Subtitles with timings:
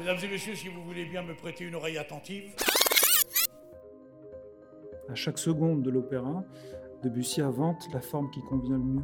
[0.00, 2.54] Mesdames et messieurs, si vous voulez bien me prêter une oreille attentive.
[5.10, 6.42] À chaque seconde de l'opéra,
[7.02, 9.02] Debussy invente la forme qui convient le mieux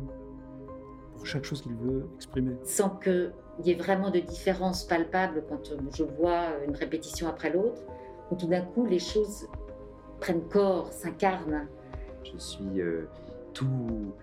[1.15, 2.57] pour chaque chose qu'il veut exprimer.
[2.65, 3.31] Sans qu'il
[3.63, 7.83] y ait vraiment de différence palpable quand je vois une répétition après l'autre,
[8.31, 9.49] où tout d'un coup les choses
[10.19, 11.69] prennent corps, s'incarnent.
[12.25, 13.07] Je suis euh,
[13.53, 14.15] tout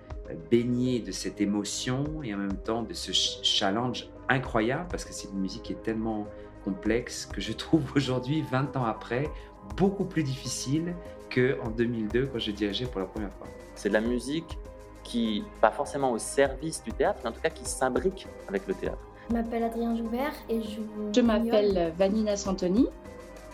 [0.49, 5.29] baigné de cette émotion et en même temps de ce challenge incroyable parce que c'est
[5.29, 6.25] une musique qui est tellement
[6.63, 9.29] complexe que je trouve aujourd'hui, 20 ans après,
[9.77, 10.93] beaucoup plus difficile
[11.33, 13.47] qu'en 2002 quand je dirigeais pour la première fois.
[13.75, 14.57] C'est de la musique
[15.03, 18.73] qui, pas forcément au service du théâtre, mais en tout cas qui s'imbrique avec le
[18.73, 18.99] théâtre.
[19.29, 20.79] Je m'appelle Adrien Joubert et je
[21.13, 22.87] Je m'appelle Vanina Santoni.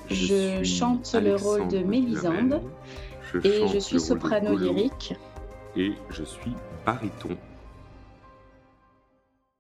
[0.10, 2.62] Je, chante le rôle de Mélisande
[3.44, 5.14] et je suis soprano lyrique.
[5.76, 6.54] Et je suis
[6.86, 7.38] baryton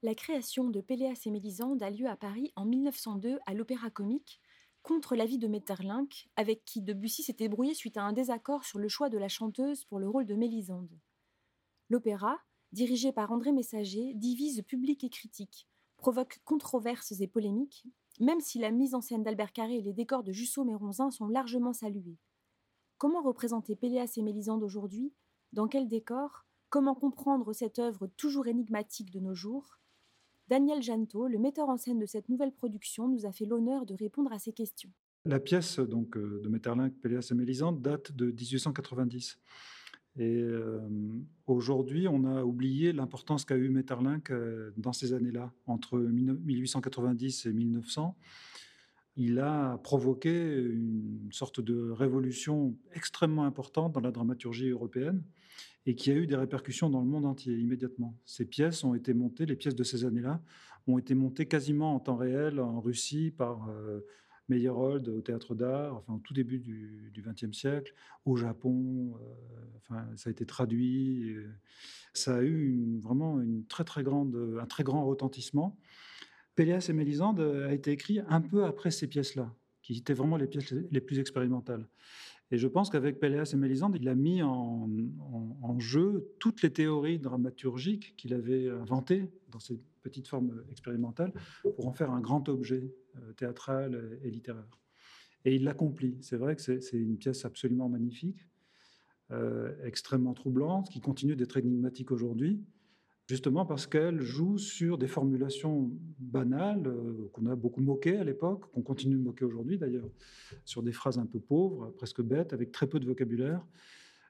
[0.01, 4.39] la création de Péléas et Mélisande a lieu à Paris en 1902 à l'Opéra Comique,
[4.81, 8.87] contre l'avis de Metterlinck, avec qui Debussy s'était brouillé suite à un désaccord sur le
[8.87, 10.97] choix de la chanteuse pour le rôle de Mélisande.
[11.89, 12.39] L'opéra,
[12.71, 17.85] dirigé par André Messager, divise public et critique, provoque controverses et polémiques,
[18.21, 21.27] même si la mise en scène d'Albert Carré et les décors de Jussot Méronzin sont
[21.27, 22.17] largement salués.
[22.97, 25.13] Comment représenter Péléas et Mélisande aujourd'hui?
[25.51, 26.45] Dans quel décor?
[26.69, 29.79] Comment comprendre cette œuvre toujours énigmatique de nos jours?
[30.49, 33.93] Daniel Janto, le metteur en scène de cette nouvelle production, nous a fait l'honneur de
[33.93, 34.89] répondre à ces questions.
[35.25, 39.37] La pièce donc, euh, de Metterlinck, Péléas et Mélisande date de 1890.
[40.17, 40.79] Et euh,
[41.45, 47.53] aujourd'hui, on a oublié l'importance qu'a eu Metterlinck euh, dans ces années-là, entre 1890 et
[47.53, 48.17] 1900.
[49.17, 55.21] Il a provoqué une sorte de révolution extrêmement importante dans la dramaturgie européenne
[55.85, 58.15] et qui a eu des répercussions dans le monde entier immédiatement.
[58.25, 60.41] Ces pièces ont été montées, les pièces de ces années-là,
[60.87, 64.01] ont été montées quasiment en temps réel en Russie par euh,
[64.49, 67.93] Meyerhold au théâtre d'art, enfin au tout début du XXe siècle,
[68.25, 71.35] au Japon, euh, enfin ça a été traduit,
[72.13, 75.77] ça a eu vraiment une très très grande, un très grand retentissement.
[76.55, 80.47] Péléas et Mélisande a été écrit un peu après ces pièces-là, qui étaient vraiment les
[80.47, 81.87] pièces les plus expérimentales.
[82.51, 84.87] Et je pense qu'avec Péléas et Mélisande, il a mis en,
[85.77, 91.31] jeu toutes les théories dramaturgiques qu'il avait inventées dans ces petites formes expérimentales
[91.75, 94.67] pour en faire un grand objet euh, théâtral et littéraire.
[95.45, 96.17] Et il l'accomplit.
[96.21, 98.45] C'est vrai que c'est une pièce absolument magnifique,
[99.31, 102.59] euh, extrêmement troublante, qui continue d'être énigmatique aujourd'hui
[103.29, 108.71] justement parce qu'elle joue sur des formulations banales euh, qu'on a beaucoup moquées à l'époque,
[108.71, 110.09] qu'on continue de moquer aujourd'hui d'ailleurs,
[110.65, 113.63] sur des phrases un peu pauvres, presque bêtes, avec très peu de vocabulaire,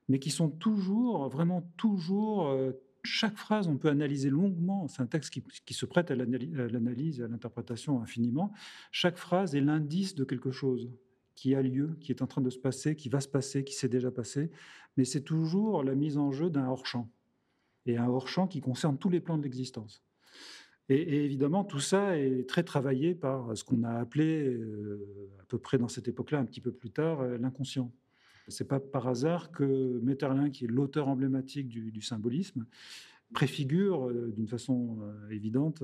[0.10, 2.74] mais qui sont toujours, vraiment toujours, euh,
[3.06, 7.24] chaque phrase on peut analyser longuement, c'est un texte qui, se prête à l'analyse et
[7.24, 8.52] à l'interprétation infiniment,
[8.92, 10.92] chaque phrase est l'indice de quelque chose
[11.36, 13.76] qui a lieu, qui est en train de se passer, qui va se passer, qui
[13.76, 14.52] s'est déjà passé,
[14.98, 17.10] mais c'est toujours la mise en jeu d'un hors-champ
[17.90, 20.04] et un hors-champ qui concerne tous les plans de l'existence.
[20.90, 25.60] Et, évidemment, tout ça est très travaillé par ce qu'on a appelé, euh, à peu
[25.60, 27.92] près dans cette époque-là, un petit peu plus tard, euh, l'inconscient.
[28.48, 32.66] C'est pas par hasard que Metterlin, qui est l'auteur emblématique du, symbolisme,
[33.32, 34.98] préfigure euh, d'une façon
[35.30, 35.84] évidente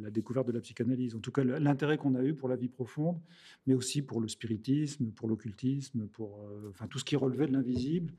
[0.00, 1.14] la, découverte de la psychanalyse.
[1.14, 3.20] En tout cas, l'intérêt qu'on a eu pour la vie profonde,
[3.68, 6.44] mais aussi pour le spiritisme, pour l'occultisme, pour
[6.90, 8.12] tout ce qui relevait de l'invisible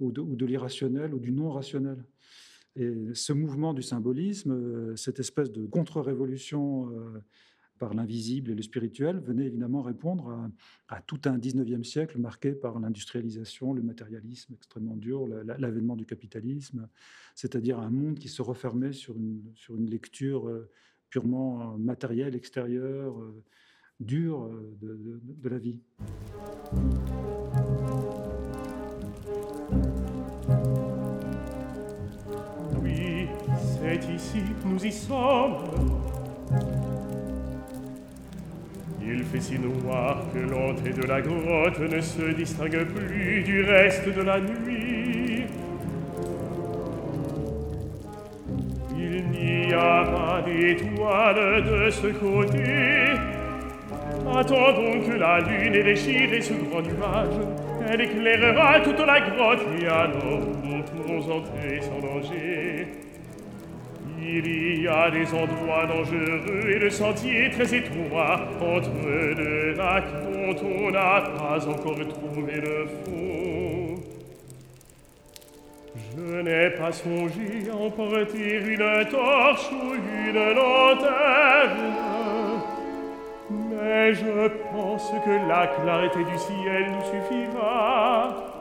[0.00, 2.04] ou de, l'irrationnel ou du non-rationnel.
[2.74, 7.22] Et ce mouvement du symbolisme, euh, cette espèce de contre-révolution euh,
[7.78, 10.50] par l'invisible et le spirituel, venait évidemment répondre
[10.88, 16.88] à, tout un 19e siècle marqué par l'industrialisation, le matérialisme extrêmement dur, l'avènement du capitalisme,
[17.34, 20.70] c'est-à-dire un monde qui se refermait sur une, lecture euh,
[21.10, 23.16] purement matérielle, extérieure,
[24.00, 24.48] dure
[24.80, 25.80] de, de la vie.
[34.10, 35.58] Ici, nous y sommes.
[39.04, 44.08] Il fait si noir que l'entrée de la grotte ne se distingue plus du reste
[44.08, 45.44] de la nuit.
[48.96, 53.12] Il n'y a pas d'étoile de ce côté.
[54.34, 57.46] Attendons que la lune ait déchiré ce grand nuage.
[57.88, 62.88] Elle éclairera toute la grotte et alors nous pourrons entrer sans danger.
[64.24, 70.56] Il y a des endroits dangereux et le sentier très étroit entre deux lacs dont
[70.64, 74.00] on n'a pas encore trouvé le fond.
[76.16, 81.92] Je n'ai pas songé à emporter une torche ou une lanterne,
[83.50, 88.51] Mais je pense que la clarté du ciel nous suffira.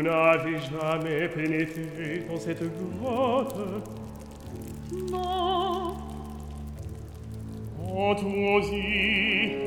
[0.00, 2.62] Vous n'avez jamais pénétré dans cette
[3.02, 3.54] grotte.
[5.12, 5.94] Non.
[7.86, 9.58] Entrons-y.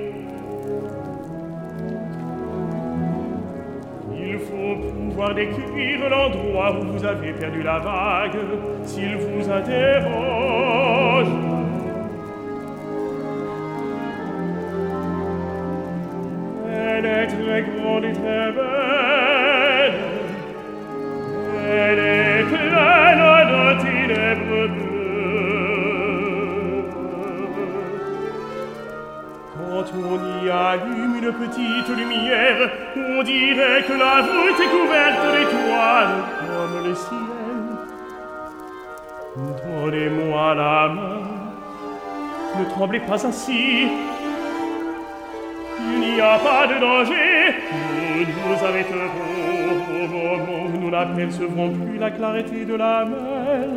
[4.18, 8.40] Il faut pouvoir décrire l'endroit où vous avez perdu la vague,
[8.86, 10.63] s'il vous interroge.
[34.64, 37.20] La voûte est couverte d'étoiles comme le ciel.
[39.36, 41.22] Donnez-moi la main,
[42.60, 43.88] ne tremblez pas ainsi.
[45.80, 47.56] Il n'y a pas de danger,
[48.16, 49.10] nous nous arrêterons
[49.90, 53.70] au moment où nous n'apercevrons plus la clarté de la mer.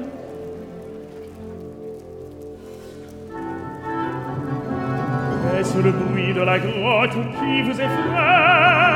[5.58, 8.95] Est-ce le bruit de la grotte qui vous effraie?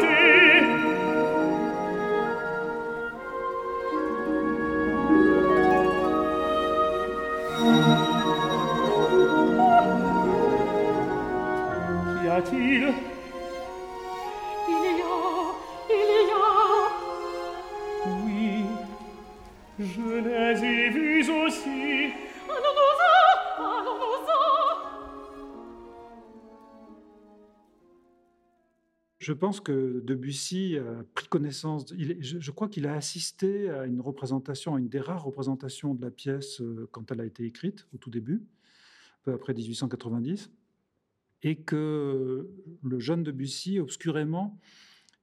[29.31, 34.75] Je pense que Debussy a pris connaissance, je, crois qu'il a assisté à une représentation,
[34.75, 37.97] à une des rares représentations de la pièce euh, quand elle a été écrite au
[37.97, 38.43] tout début,
[39.23, 40.51] peu après 1890,
[41.43, 42.45] et que
[42.83, 44.59] le jeune Debussy, obscurément,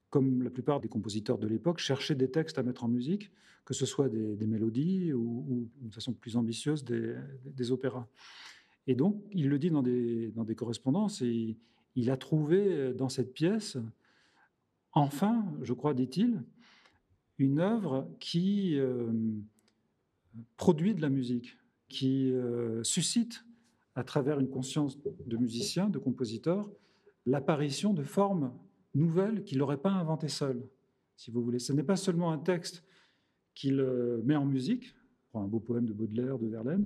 [0.08, 3.30] comme la plupart des compositeurs de l'époque, cherchait des textes à mettre en musique,
[3.66, 8.08] que ce soit des, mélodies ou, ou, de façon plus ambitieuse, des, opéras.
[8.86, 11.58] Et donc, il le dit dans des, dans des correspondances, et
[11.94, 13.76] il a trouvé dans cette pièce,
[14.92, 16.42] enfin, je crois, dit-il,
[17.38, 19.12] une œuvre qui euh,
[20.56, 21.56] produit de la musique,
[21.88, 23.44] qui euh, suscite,
[23.94, 26.68] à travers une conscience de musicien, de compositeur,
[27.26, 28.52] l'apparition de formes
[28.94, 30.62] nouvelles qu'il n'aurait pas inventées seul,
[31.16, 31.58] si vous voulez.
[31.58, 32.84] Ce n'est pas seulement un texte
[33.54, 34.94] qu'il euh, met en musique,
[35.34, 36.84] un beau poème de Baudelaire, de Verlaine,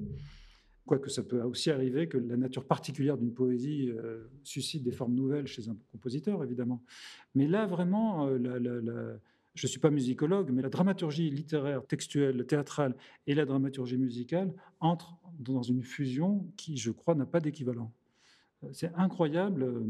[0.86, 5.14] quoique ça peut aussi arriver que la nature particulière d'une poésie euh, suscite des formes
[5.14, 6.82] nouvelles chez un compositeur, évidemment.
[7.34, 9.16] Mais là, vraiment, euh,
[9.54, 12.96] je ne suis pas musicologue, mais la dramaturgie littéraire, textuelle, théâtrale
[13.26, 17.92] et la dramaturgie musicale entrent dans une fusion qui, je crois, n'a pas d'équivalent.
[18.72, 19.82] C'est incroyable euh,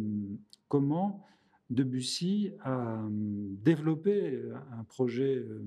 [0.69, 1.25] comment
[1.71, 4.41] Debussy a euh, développé
[4.79, 5.65] un projet euh,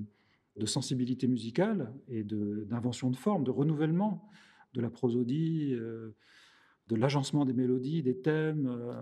[0.56, 4.28] de sensibilité musicale et d'invention de, de forme, de renouvellement
[4.76, 6.14] de la prosodie, euh,
[6.88, 8.66] de l'agencement des mélodies, des thèmes.
[8.68, 8.94] Euh,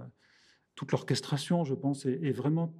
[0.75, 2.73] toute l'orchestration, je pense, est, vraiment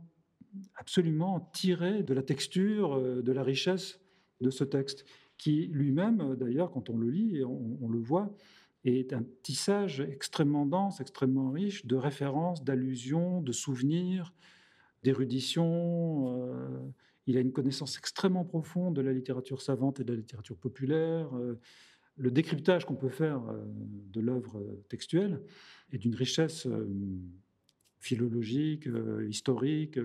[0.77, 4.01] absolument tirée de la texture, euh, de la richesse
[4.41, 5.05] de ce texte,
[5.37, 8.35] qui lui-même, d'ailleurs, quand on le lit, on, on, le voit,
[8.85, 14.33] est un tissage extrêmement dense, extrêmement riche de références, d'allusions, de souvenirs,
[15.03, 16.95] d'érudition.
[17.27, 21.31] Il a une connaissance extrêmement profonde de la littérature savante et de la littérature populaire.
[22.17, 23.65] Le décryptage qu'on peut faire euh,
[24.13, 25.43] de l'œuvre textuelle
[25.93, 26.87] est d'une richesse euh,
[27.99, 29.99] philologique, euh, historique,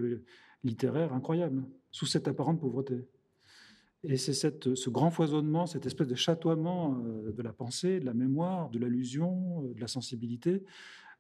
[0.64, 3.06] littéraire incroyable, sous cette apparente pauvreté.
[4.04, 8.14] Et c'est ce grand foisonnement, cette espèce de chatoiement euh, de la pensée, de la
[8.14, 10.64] mémoire, de l'allusion, euh, de la sensibilité.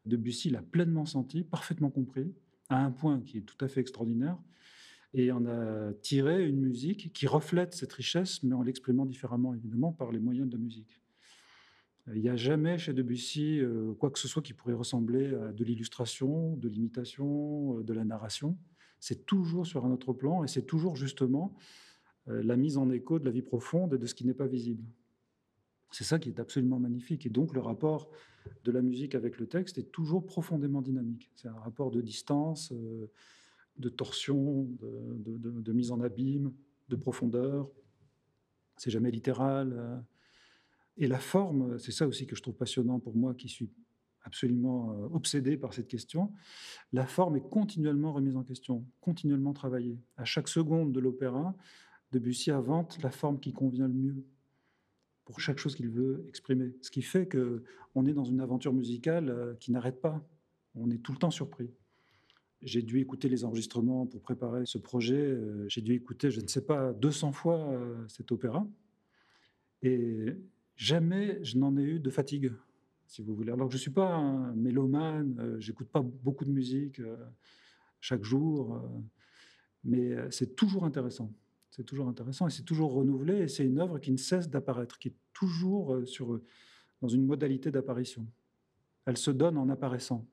[0.06, 2.34] Debussy l'a pleinement senti, parfaitement compris,
[2.70, 4.38] à un point qui est tout à fait extraordinaire.
[5.14, 9.92] Et on a tiré une musique qui reflète cette richesse, mais en l'exprimant différemment, évidemment,
[9.92, 11.02] par les moyens de la musique.
[12.14, 15.52] Il n'y a jamais chez Debussy euh, quoi que ce soit qui pourrait ressembler à
[15.52, 18.58] de l'illustration, de l'imitation, euh, de la narration.
[19.00, 21.56] C'est toujours sur un autre plan et c'est toujours justement
[22.28, 24.48] euh, la mise en écho de la vie profonde et de ce qui n'est pas
[24.48, 24.84] visible.
[25.92, 27.26] C'est ça qui est absolument magnifique.
[27.26, 28.10] Et donc le rapport
[28.64, 31.32] de la musique avec le texte est toujours profondément dynamique.
[31.36, 33.12] C'est un rapport de distance, euh,
[33.80, 36.54] de torsion, de, mise en abîme,
[36.90, 37.70] de profondeur.
[38.78, 39.74] C'est jamais littéral.
[39.74, 39.98] Euh.
[40.98, 43.70] Et la forme, c'est ça aussi que je trouve passionnant pour moi qui suis
[44.24, 46.32] absolument euh, obsédé par cette question.
[46.92, 49.98] La forme est continuellement remise en question, continuellement travaillée.
[50.18, 51.56] À chaque seconde de l'opéra,
[52.12, 54.26] Debussy invente la forme qui convient le mieux
[55.26, 56.76] pour chaque chose qu'il veut exprimer.
[56.82, 57.64] Ce qui fait que
[57.96, 60.22] on est dans une aventure musicale euh, qui n'arrête pas.
[60.76, 61.72] On est tout le temps surpris.
[62.62, 65.16] J'ai dû écouter les enregistrements pour préparer ce projet.
[65.16, 68.68] Euh, j'ai dû écouter, je ne sais pas, 200 fois euh, cet opéra.
[69.82, 70.36] Et
[70.76, 72.52] jamais je n'en ai eu de fatigue,
[73.08, 73.52] si vous voulez.
[73.52, 77.02] Alors que je ne suis pas un mélomane, j'écoute pas beaucoup de musique
[78.02, 78.82] chaque jour,
[79.86, 81.32] mais c'est toujours intéressant.
[81.72, 84.98] C'est toujours intéressant et c'est toujours renouvelé et c'est une œuvre qui ne cesse d'apparaître,
[84.98, 86.44] qui est toujours euh,
[87.02, 88.28] dans une modalité d'apparition.
[89.06, 90.28] Elle se donne en apparaissant.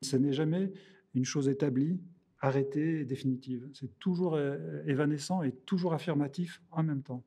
[0.00, 0.72] Ce n'est jamais
[1.14, 2.00] une chose établie,
[2.40, 3.68] arrêtée et définitive.
[3.72, 7.24] C'est toujours euh, évanescent et toujours affirmatif en même temps.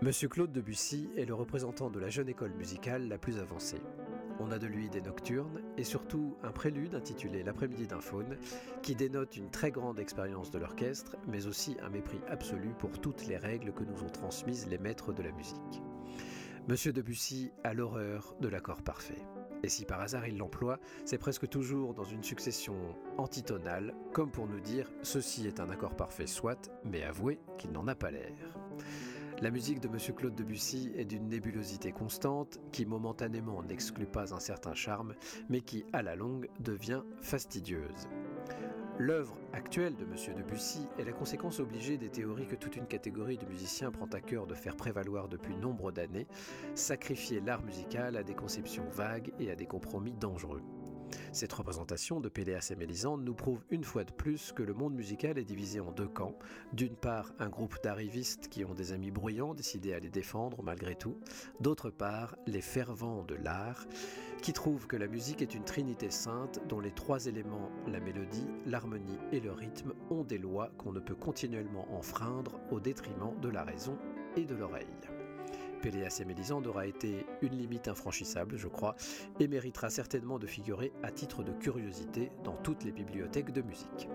[0.00, 3.82] Monsieur Claude Debussy est le représentant de la jeune école musicale la plus avancée.
[4.38, 8.36] On a de lui des nocturnes et surtout un prélude intitulé L'après-midi d'un faune
[8.82, 13.26] qui dénote une très grande expérience de l'orchestre mais aussi un mépris absolu pour toutes
[13.26, 15.82] les règles que nous ont transmises les maîtres de la musique.
[16.68, 19.26] Monsieur Debussy a l'horreur de l'accord parfait.
[19.62, 22.76] Et si par hasard il l'emploie, c'est presque toujours dans une succession
[23.16, 27.88] antitonale, comme pour nous dire ceci est un accord parfait soit, mais avouez qu'il n'en
[27.88, 28.58] a pas l'air.
[29.40, 29.96] La musique de M.
[30.16, 35.14] Claude Debussy est d'une nébulosité constante qui momentanément n'exclut pas un certain charme,
[35.48, 38.08] mais qui, à la longue, devient fastidieuse.
[39.00, 40.36] L'œuvre actuelle de M.
[40.36, 44.20] Debussy est la conséquence obligée des théories que toute une catégorie de musiciens prend à
[44.20, 46.26] cœur de faire prévaloir depuis nombre d'années,
[46.74, 50.62] sacrifier l'art musical à des conceptions vagues et à des compromis dangereux.
[51.32, 54.94] Cette représentation de Péléas et Mélisande nous prouve une fois de plus que le monde
[54.94, 56.38] musical est divisé en deux camps.
[56.72, 60.94] D'une part, un groupe d'arrivistes qui ont des amis bruyants décidés à les défendre malgré
[60.94, 61.18] tout.
[61.60, 63.86] D'autre part, les fervents de l'art
[64.42, 68.46] qui trouvent que la musique est une trinité sainte dont les trois éléments, la mélodie,
[68.66, 73.48] l'harmonie et le rythme, ont des lois qu'on ne peut continuellement enfreindre au détriment de
[73.48, 73.98] la raison
[74.36, 74.86] et de l'oreille.
[75.78, 78.96] Péléas et Mélisande aura été une limite infranchissable, je crois,
[79.40, 84.08] et méritera certainement de figurer à titre de curiosité dans toutes les bibliothèques de musique.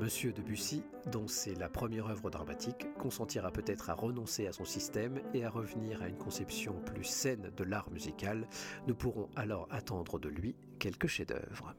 [0.00, 5.20] Monsieur Debussy, dont c'est la première œuvre dramatique, consentira peut-être à renoncer à son système
[5.34, 8.48] et à revenir à une conception plus saine de l'art musical.
[8.86, 11.74] Nous pourrons alors attendre de lui quelques chefs-d'œuvre.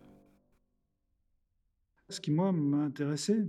[2.10, 3.46] Ce qui, moi, m'a intéressé,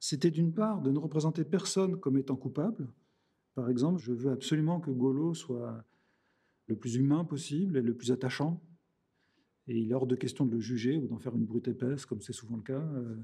[0.00, 2.88] c'était d'une part de ne représenter personne comme étant coupable,
[3.58, 5.84] par exemple, je veux absolument que Golo soit
[6.68, 8.62] le plus humain possible et le plus attachant.
[9.66, 12.06] Et il est hors de question de le juger ou d'en faire une brute épaisse,
[12.06, 12.78] comme c'est souvent le cas.
[12.78, 13.16] Euh,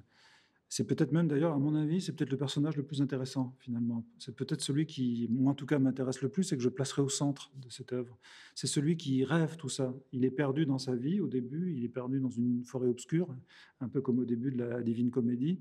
[0.69, 4.05] c'est peut-être même, d'ailleurs, à mon avis, c'est peut-être le personnage le plus intéressant, finalement.
[4.19, 7.03] C'est peut-être celui qui, moi en tout cas, m'intéresse le plus et que je placerai
[7.03, 8.19] au centre de cette œuvre.
[8.57, 9.95] C'est celui qui rêve tout ça.
[10.11, 13.33] Il est perdu dans sa vie au début, il est perdu dans une forêt obscure,
[13.81, 15.61] un peu comme au début de la Divine Comédie.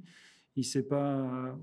[0.55, 1.55] Il ne sait pas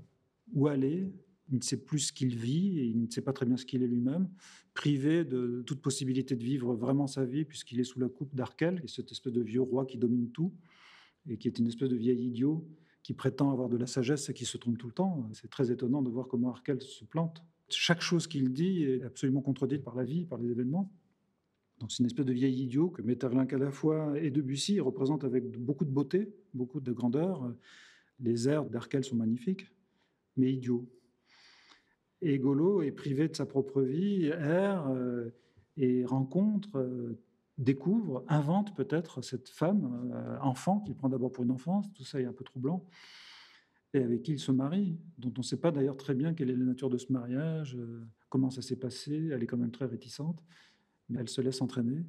[0.53, 1.11] où aller,
[1.49, 3.65] il ne sait plus ce qu'il vit et il ne sait pas très bien ce
[3.65, 4.29] qu'il est lui-même,
[4.73, 8.81] privé de toute possibilité de vivre vraiment sa vie puisqu'il est sous la coupe d'Arkel,
[8.87, 10.53] cette espèce de vieux roi qui domine tout
[11.27, 12.67] et qui est une espèce de vieil idiot
[13.03, 15.27] qui prétend avoir de la sagesse et qui se trompe tout le temps.
[15.33, 17.43] C'est très étonnant de voir comment Arkel se plante.
[17.69, 20.91] Chaque chose qu'il dit est absolument contredite par la vie, par les événements.
[21.79, 25.23] Donc c'est une espèce de vieil idiot que Metterlinck à la fois et Debussy représentent
[25.23, 27.51] avec beaucoup de beauté, beaucoup de grandeur.
[28.19, 29.65] Les airs d'Arkel sont magnifiques,
[30.37, 30.87] mais idiot.
[32.21, 35.29] Et Golo est privé de sa propre vie, erre euh,
[35.77, 37.19] et rencontre, euh,
[37.57, 42.21] découvre, invente peut-être cette femme, euh, enfant, qu'il prend d'abord pour une enfance, tout ça
[42.21, 42.85] est un peu troublant,
[43.93, 46.51] et avec qui il se marie, dont on ne sait pas d'ailleurs très bien quelle
[46.51, 47.77] est la nature de ce mariage,
[48.29, 50.43] comment ça s'est passé, elle est quand même très réticente,
[51.09, 52.05] mais elle se laisse entraîner.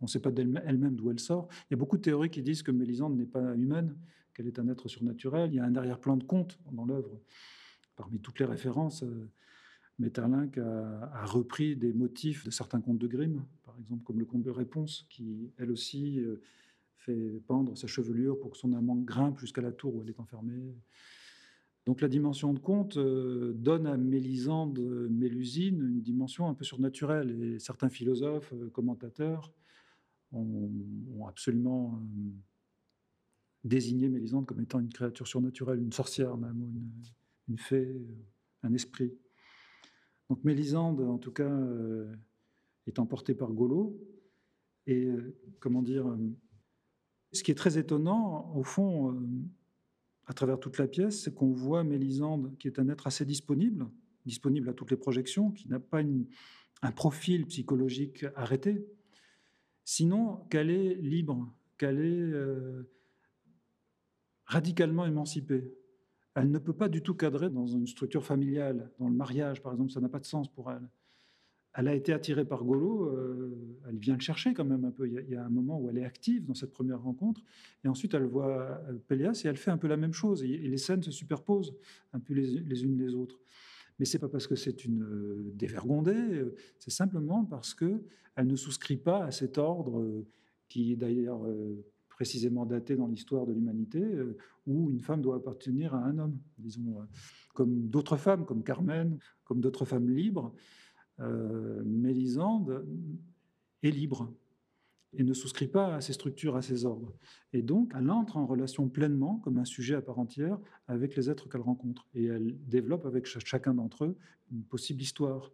[0.00, 1.48] On ne sait pas d'elle-même d'où elle sort.
[1.64, 3.96] Il y a beaucoup de théories qui disent que Mélisande n'est pas humaine,
[4.32, 5.50] qu'elle est un être surnaturel.
[5.52, 7.20] Il y a un arrière-plan de conte dans l'œuvre.
[7.96, 9.04] Parmi toutes les références,
[9.98, 14.42] Metterlinck a, repris des motifs de certains contes de Grimm, par exemple comme le conte
[14.42, 16.42] de Réponse, qui elle aussi euh,
[16.96, 20.20] fait pendre sa chevelure pour que son amant grimpe jusqu'à la tour où elle est
[20.20, 20.74] enfermée.
[21.86, 24.78] Donc la dimension de conte euh, donne à Mélisande
[25.10, 29.52] Mélusine une dimension un peu surnaturelle, et certains philosophes, euh, commentateurs,
[30.32, 32.02] ont, absolument
[33.64, 36.72] désigné Mélisande comme étant une créature surnaturelle, une sorcière même, ou
[37.48, 37.96] une fée,
[38.62, 39.12] un esprit.
[40.28, 42.12] Donc Mélisande, en tout cas, euh,
[42.86, 43.98] est emportée par Golo.
[44.86, 45.08] Et
[45.58, 46.16] comment dire,
[47.32, 49.20] ce qui est très étonnant, au fond,
[50.26, 53.88] à travers toute la pièce, c'est qu'on voit Mélisande, qui est un être assez disponible,
[54.24, 56.02] disponible à toutes les projections, qui n'a pas
[56.82, 58.86] un profil psychologique arrêté,
[59.84, 62.90] sinon qu'elle est libre, qu'elle est euh,
[64.44, 65.72] radicalement émancipée.
[66.36, 69.72] Elle ne peut pas du tout cadrer dans une structure familiale, dans le mariage par
[69.72, 70.86] exemple, ça n'a pas de sens pour elle.
[71.72, 73.56] Elle a été attirée par Golo, euh,
[73.88, 75.08] elle vient le chercher quand même un peu.
[75.08, 77.42] Il y, a, un moment où elle est active dans cette première rencontre,
[77.84, 80.58] et ensuite elle voit euh, Péléas et elle fait un peu la même chose, et,
[80.58, 81.74] les scènes se superposent
[82.12, 83.40] un peu les, unes les autres.
[83.98, 86.44] Mais c'est pas parce que c'est une euh, dévergondée,
[86.78, 88.02] c'est simplement parce que
[88.36, 90.22] elle ne souscrit pas à cet ordre
[90.68, 91.40] qui est d'ailleurs
[92.16, 94.02] précisément daté dans l'histoire de l'humanité,
[94.66, 96.96] où une femme doit appartenir à un homme, disons,
[97.54, 100.52] comme d'autres femmes, comme Carmen, comme d'autres femmes libres.
[101.84, 102.84] Mélisande
[103.82, 104.32] est libre
[105.12, 107.14] et ne souscrit pas à ces structures, à ces ordres.
[107.52, 110.58] Et donc, elle entre en relation pleinement, comme un sujet à part entière,
[110.88, 112.06] avec les êtres qu'elle rencontre.
[112.14, 114.16] Et elle développe avec chacun d'entre eux
[114.50, 115.52] une possible histoire.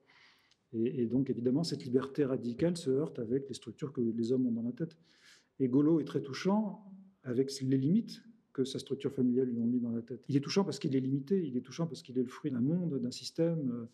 [0.73, 4.53] Et, donc, évidemment, cette liberté radicale se heurte avec les structures que les hommes ont
[4.53, 4.97] dans la tête.
[5.59, 6.85] Et Golo est très touchant
[7.25, 10.23] avec les limites que sa structure familiale lui ont mis dans la tête.
[10.29, 12.51] Il est touchant parce qu'il est limité, il est touchant parce qu'il est le fruit
[12.51, 13.87] d'un monde, d'un système, euh,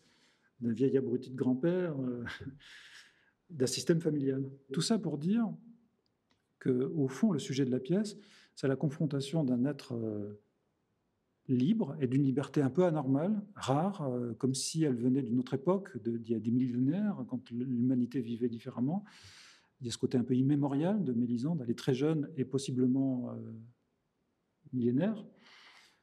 [0.61, 1.99] d'un vieil abruti de grand-père.
[1.99, 2.23] Euh,
[3.49, 4.43] d'un système familial.
[4.71, 5.43] Tout ça pour dire
[6.59, 8.15] que, au fond, le sujet de la pièce,
[8.53, 10.39] c'est la confrontation d'un être euh,
[11.47, 15.97] libre et d'une liberté un peu anormale, rare, comme si elle venait d'une autre époque,
[15.97, 19.03] d'il y a des millénaires, quand l'humanité vivait différemment.
[19.81, 21.61] Il y a ce côté un peu immémorial de Mélisande.
[21.63, 23.35] Elle est très jeune et possiblement euh,
[24.73, 25.25] millénaire,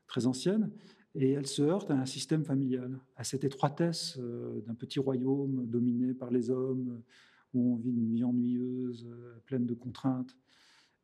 [0.07, 0.71] très ancienne,
[1.15, 6.13] et elle se heurte à un système familial, à cette étroitesse d'un petit royaume dominé
[6.13, 7.03] par les hommes,
[7.57, 10.37] où on vit une vie ennuyeuse, euh, pleine de contraintes.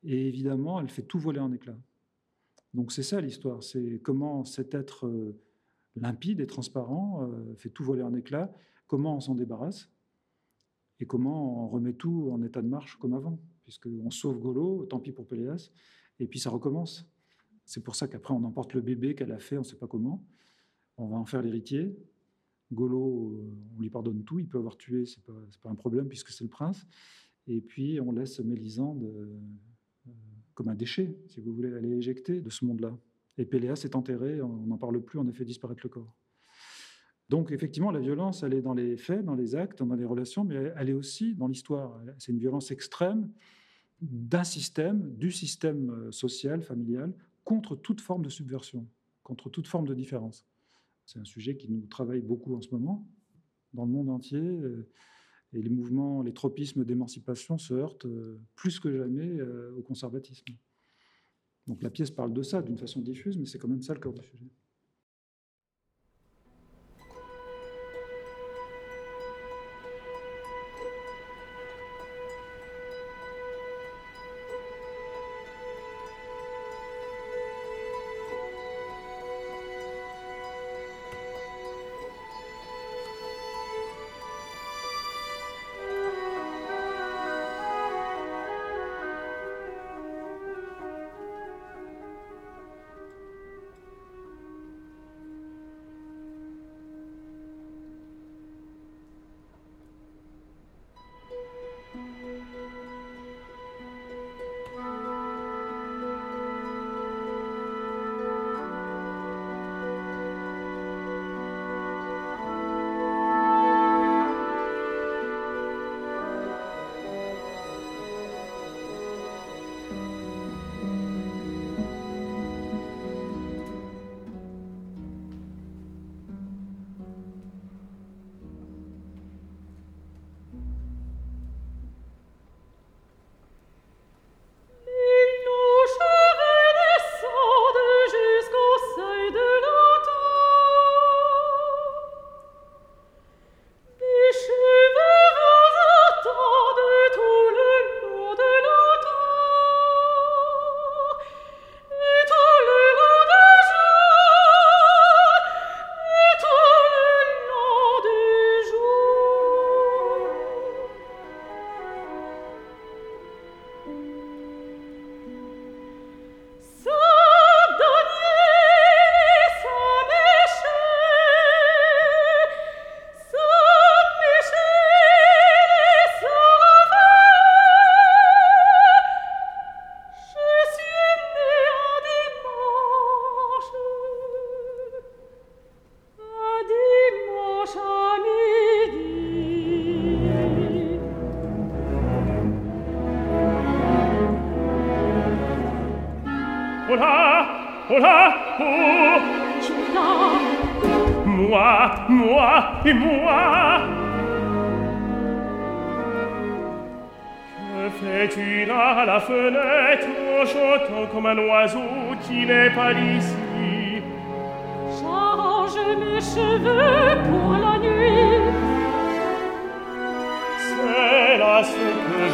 [0.05, 1.79] Et évidemment, elle fait tout voler en éclats.
[2.75, 5.39] Donc c'est ça l'histoire, c'est comment cet être euh,
[5.97, 8.53] limpide et transparent euh, fait tout voler en éclats,
[8.87, 9.91] comment on s'en débarrasse,
[11.03, 15.01] et comment on remet tout en état de marche comme avant, puisqu'on sauve Golo, tant
[15.01, 15.73] pis pour Péléas,
[16.21, 17.11] et puis ça recommence.
[17.65, 19.89] C'est pour ça qu'après on emporte le bébé qu'elle a fait, on ne sait pas
[19.89, 20.25] comment,
[20.97, 21.93] on va en faire l'héritier,
[22.73, 26.07] Golo, euh, on lui pardonne tout, il peut avoir tué, c'est pas, pas un problème
[26.07, 26.87] puisque c'est le prince.
[27.49, 29.41] Et puis on laisse Mélisande euh,
[30.55, 32.97] comme un déchet, si vous voulez, elle est éjectée de ce monde-là.
[33.39, 36.15] Et Péléas est enterré, on n'en parle plus, on a fait disparaître le corps.
[37.33, 40.45] Donc effectivement, la violence, elle est dans les faits, dans les actes, dans les relations,
[40.45, 41.99] mais elle est aussi dans l'histoire.
[42.19, 43.33] C'est une violence extrême
[44.03, 48.87] d'un système, du système euh, social, familial, contre toute forme de subversion,
[49.23, 50.45] contre toute forme de différence.
[51.07, 53.09] C'est un sujet qui nous travaille beaucoup en ce moment,
[53.73, 54.39] dans le monde entier.
[54.39, 54.87] Euh,
[55.55, 59.41] et les mouvements, les tropismes d'émancipation se heurtent euh, plus que jamais
[59.75, 60.45] au conservatisme.
[61.67, 64.01] Donc la pièce parle de ça d'une façon diffuse, mais c'est quand même ça le
[64.01, 64.51] cœur du sujet.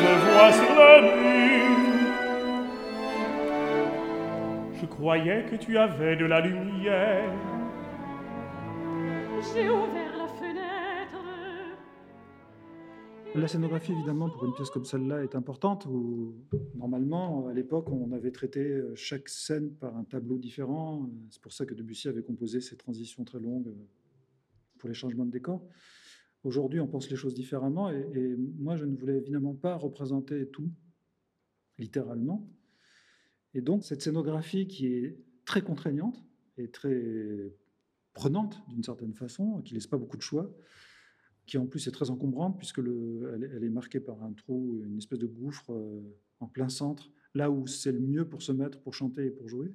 [0.00, 1.48] Je vois sur le mur.
[4.80, 7.32] Je croyais que tu avais de la lumière.
[9.52, 10.58] J'ai ouvert la fenêtre.
[13.34, 15.86] La scénographie, évidemment, pour une pièce comme celle-là, est importante.
[15.86, 16.34] Où,
[16.74, 21.08] normalement, à l'époque, on avait traité euh, chaque scène par un tableau différent.
[21.30, 23.86] C'est pour ça que Debussy avait composé ces transitions très longues euh,
[24.78, 25.62] pour les changements de décor.
[26.44, 27.90] Aujourd'hui, on pense les choses différemment.
[27.90, 30.70] Et, moi, je ne voulais évidemment pas représenter tout,
[31.78, 32.48] littéralement.
[33.54, 36.22] Et donc, cette scénographie qui est très contraignante
[36.56, 37.52] et très
[38.12, 40.52] prenante d'une certaine façon, qui laisse pas beaucoup de choix,
[41.48, 44.82] qui en plus est très encombrante puisque le, elle, elle, est marquée par un trou,
[44.84, 46.02] une espèce de gouffre euh,
[46.40, 49.48] en plein centre, là où c'est le mieux pour se mettre, pour chanter et pour
[49.48, 49.74] jouer.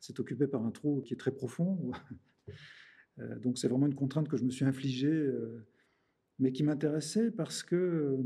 [0.00, 1.92] C'est occupé par un trou qui est très profond.
[3.18, 5.66] euh, donc c'est vraiment une contrainte que je me suis infligée, euh,
[6.38, 8.16] mais qui m'intéressait parce que euh,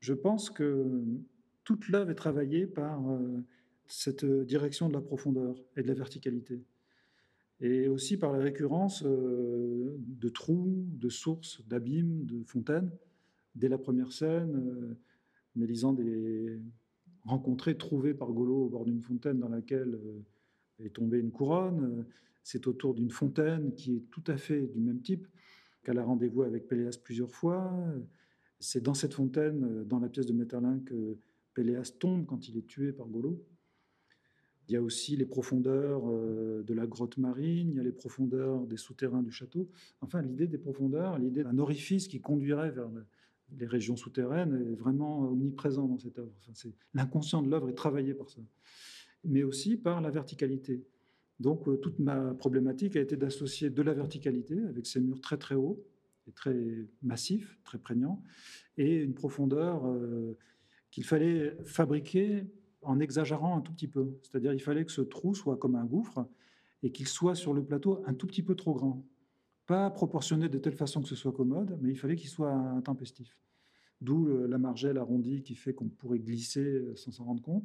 [0.00, 1.02] je pense que
[1.64, 3.42] toute l'œuvre est travaillée par euh,
[3.86, 6.62] cette direction de la profondeur et de la verticalité
[7.60, 12.90] et aussi par la récurrence euh, de trous, de sources, d'abîmes, de fontaines.
[13.54, 14.96] Dès la première scène,
[15.54, 16.58] Mélisande est
[17.22, 19.98] rencontrée, trouvée par Golo au bord d'une fontaine dans laquelle
[20.80, 22.04] est tombée une couronne.
[22.42, 25.26] C'est autour d'une fontaine qui est tout à fait du même type,
[25.84, 27.72] qu'elle a rendez-vous avec Péléas plusieurs fois.
[28.58, 31.16] C'est dans cette fontaine, dans la pièce de Metterlin, que
[31.54, 33.44] Péléas tombe quand il est tué par Golo.
[34.68, 38.66] Il y a aussi les profondeurs de la grotte marine, il y a les profondeurs
[38.66, 39.68] des souterrains du château.
[40.00, 42.88] Enfin, l'idée des profondeurs, l'idée d'un orifice qui conduirait vers
[43.58, 46.32] les régions souterraines est vraiment omniprésent dans cette œuvre.
[46.48, 48.40] Enfin, L'inconscient de l'œuvre est travaillé par ça,
[49.24, 50.86] mais aussi par la verticalité.
[51.40, 55.54] Donc, toute ma problématique a été d'associer de la verticalité avec ces murs très très
[55.54, 55.82] hauts
[56.26, 58.22] et très massifs, très prégnants,
[58.76, 60.36] et une profondeur euh,
[60.90, 62.46] qu'il fallait fabriquer
[62.82, 64.18] en exagérant un tout petit peu.
[64.22, 66.26] C'est-à-dire il fallait que ce trou soit comme un gouffre
[66.82, 69.04] et qu'il soit sur le plateau un tout petit peu trop grand.
[69.66, 73.38] Pas proportionné de telle façon que ce soit commode, mais il fallait qu'il soit intempestif.
[74.02, 77.64] D'où la margelle arrondie qui fait qu'on pourrait glisser sans s'en rendre compte,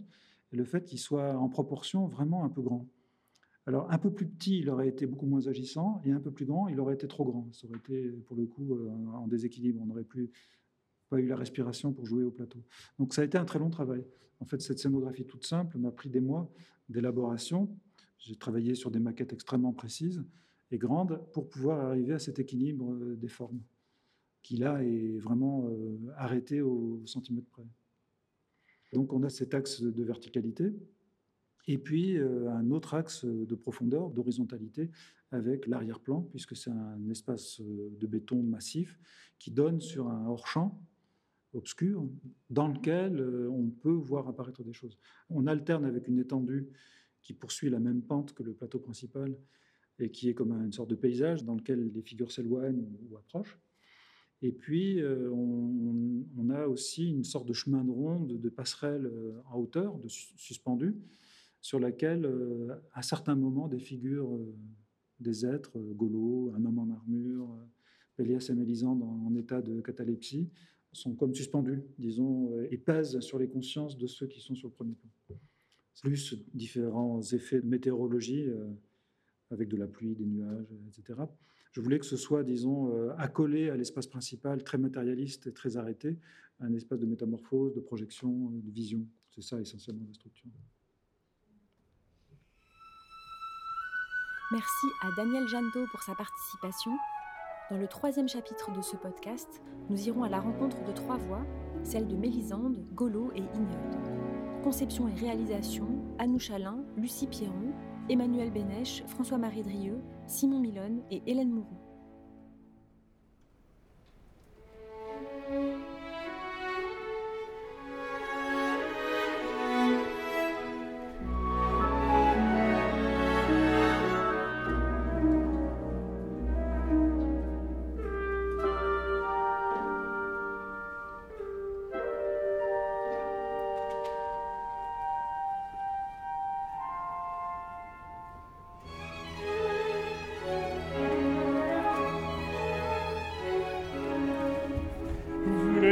[0.54, 2.88] et le fait qu'il soit en proportion vraiment un peu grand.
[3.70, 6.46] Alors un peu plus petit, il aurait été beaucoup moins agissant, et un peu plus
[6.48, 7.48] grand, il aurait été trop grand.
[7.54, 8.76] Ça aurait été pour le coup
[9.14, 9.80] en déséquilibre.
[9.80, 10.32] On n'aurait plus
[11.08, 12.64] pas eu la respiration pour jouer au plateau.
[12.98, 14.04] Donc ça a été un très long travail.
[14.40, 16.52] En fait, cette scénographie toute simple m'a pris des mois
[16.88, 17.70] d'élaboration.
[18.18, 20.24] J'ai travaillé sur des maquettes extrêmement précises
[20.72, 23.62] et grandes pour pouvoir arriver à cet équilibre des formes,
[24.42, 27.68] qui là est vraiment euh, arrêté au centimètre près.
[28.94, 30.74] Donc on a cet axe de verticalité
[31.70, 34.90] et puis euh, un autre axe de profondeur, d'horizontalité,
[35.32, 39.00] avec l'arrière-plan, puisque c'est un espace de béton massif
[39.38, 40.82] qui donne sur un hors-champ
[41.54, 42.10] obscur
[42.50, 44.98] dans lequel on peut voir apparaître des choses.
[45.30, 46.68] On alterne avec une étendue
[47.22, 49.36] qui poursuit la même pente que le plateau principal
[50.00, 53.60] et qui est comme une sorte de paysage dans lequel les figures s'éloignent ou approchent.
[54.42, 59.12] Et puis, on, a aussi une sorte de chemin de ronde, de passerelle
[59.52, 60.96] en hauteur, de suspendue,
[61.62, 62.30] sur laquelle,
[62.94, 64.40] à certains moments, des figures,
[65.20, 67.50] des êtres, Golo, un homme en armure,
[68.16, 70.50] Pélias et Mélisande en état de catalepsie,
[70.92, 74.74] sont comme suspendus, disons, et pèsent sur les consciences de ceux qui sont sur le
[74.74, 75.10] premier plan.
[76.02, 78.70] Plus différents effets de météorologie, euh,
[79.52, 81.20] avec de la pluie, des nuages, etc.
[81.72, 85.78] Je voulais que ce soit, disons, euh, accolé à l'espace principal, très matérialiste et très
[85.78, 86.18] arrêté,
[86.60, 89.06] un espace de métamorphose, de projection, de vision.
[89.32, 90.52] C'est ça essentiellement la structure.
[94.52, 96.92] Merci à Daniel Janto pour sa participation
[97.70, 101.46] dans le troisième chapitre de ce podcast, nous irons à la rencontre de trois voix,
[101.84, 104.64] celles de Mélisande, Golo et Ignolde.
[104.64, 107.72] Conception et réalisation, Annou Chalin, Lucie Pierron,
[108.10, 111.89] Emmanuel Bénèche, François-Marie Drieux, Simon Milone et Hélène Mouroux.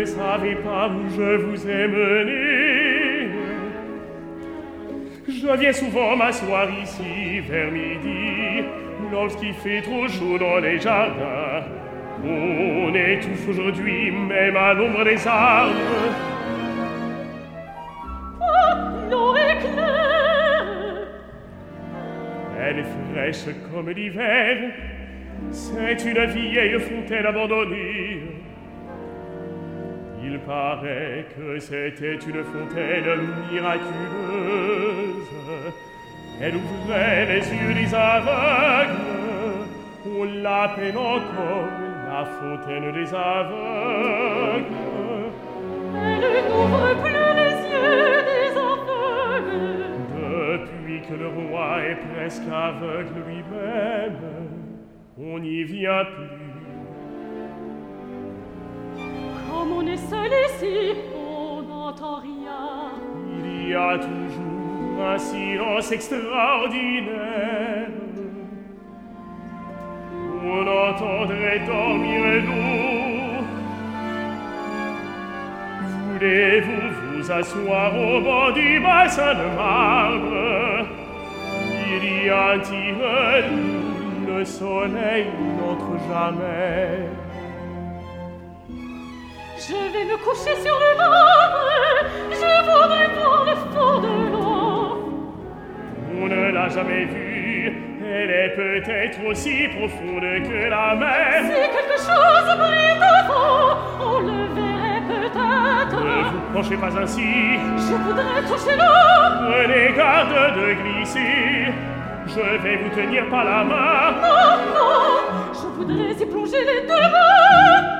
[0.07, 3.29] Savez pas où je vous ai mené.
[5.27, 8.63] Je viens souvent m'asseoir ici vers midi,
[9.11, 11.63] lorsqu'il fait trop chaud dans les jardins.
[12.23, 15.75] On étouffe aujourd'hui, même à l'ombre des arbres.
[18.41, 21.07] Oh, l'eau est claire
[22.59, 24.71] Elle est fraîche comme l'hiver.
[25.51, 28.21] C'est une vieille fontaine abandonnée.
[30.29, 35.31] Il paraît que c'était une fontaine miraculeuse.
[36.41, 39.03] Elle ouvrait les yeux des aveugles.
[40.05, 41.69] On l'appelle encore
[42.09, 44.65] la fontaine des aveugles.
[45.95, 49.85] Elle n'ouvre plus les yeux des aveugles.
[50.51, 54.19] Depuis que le roi est presque aveugle lui-même,
[55.17, 56.46] on n'y vient plus.
[59.47, 62.91] Comme on est seul ici, on n'entend rien.
[63.43, 67.87] Il y a toujours un silence extraordinaire.
[70.43, 72.97] On entendrait dormir l'eau.
[76.13, 80.87] Voulez-vous vous asseoir au bord du bassin de marbre
[81.95, 83.45] Il y a un tilleul,
[84.27, 85.27] le soleil
[85.59, 87.26] n'entre jamais.
[89.67, 91.59] Je vais me coucher sur le marbre.
[92.31, 94.95] Je voudrais voir le fond de l'eau.
[96.21, 97.73] On ne l'a jamais vue.
[98.01, 101.43] Elle est peut-être aussi profonde que la mer.
[101.43, 105.99] Si quelque chose brille devant, on le verrait peut-être.
[106.01, 107.59] Ne vous penchez pas ainsi.
[107.75, 109.51] Je voudrais toucher l'eau.
[109.51, 111.73] Prenez garde de glisser.
[112.25, 114.11] Je vais vous tenir par la main.
[114.21, 117.96] Non, non, je voudrais y plonger les deux mains.